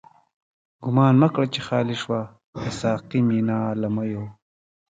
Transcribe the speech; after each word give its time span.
گومان 0.83 1.13
مکړه 1.21 1.45
چی 1.53 1.61
خالی 1.67 1.95
شوه، 2.01 2.21
د 2.61 2.63
ساقی 2.79 3.19
مینا 3.27 3.59
له 3.81 3.87
میو 3.95 4.23